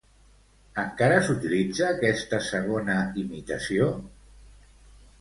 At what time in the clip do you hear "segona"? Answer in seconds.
2.49-2.99